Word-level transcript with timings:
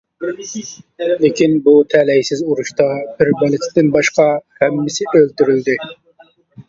لېكىن 1.23 1.51
بۇ 1.67 1.73
تەلەيسىز 1.93 2.41
ئۇرۇشتا 2.47 2.87
بىر 3.19 3.31
بالىسىدىن 3.43 3.93
باشقا 3.99 4.27
ھەممىسى 4.63 5.09
ئۆلتۈرۈلدى. 5.13 5.77